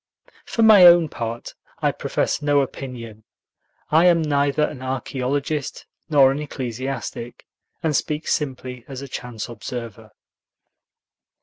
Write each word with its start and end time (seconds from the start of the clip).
For 0.45 0.63
my 0.63 0.83
own 0.87 1.09
part, 1.09 1.53
I 1.79 1.91
profess 1.91 2.41
no 2.41 2.61
opinion. 2.61 3.23
I 3.91 4.07
am 4.07 4.23
neither 4.23 4.63
an 4.63 4.81
archaeologist 4.81 5.85
nor 6.09 6.31
an 6.31 6.39
ecclesiastic, 6.39 7.45
and 7.83 7.95
speak 7.95 8.27
simply 8.27 8.83
as 8.87 9.03
a 9.03 9.07
chance 9.07 9.47
observer. 9.47 10.09